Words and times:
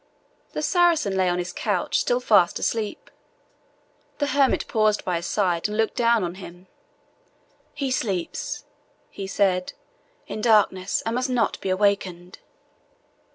The 0.53 0.63
Saracen 0.63 1.15
lay 1.15 1.29
on 1.29 1.37
his 1.37 1.53
couch, 1.53 1.99
still 1.99 2.19
fast 2.19 2.57
asleep. 2.57 3.11
The 4.17 4.25
hermit 4.33 4.67
paused 4.67 5.05
by 5.05 5.17
his 5.17 5.27
side, 5.27 5.67
and 5.67 5.77
looked 5.77 5.95
down 5.95 6.23
on 6.23 6.33
him. 6.41 6.65
"He 7.75 7.91
sleeps," 7.91 8.63
he 9.11 9.27
said, 9.27 9.73
"in 10.25 10.41
darkness, 10.41 11.03
and 11.05 11.13
must 11.13 11.29
not 11.29 11.61
be 11.61 11.69
awakened." 11.69 12.39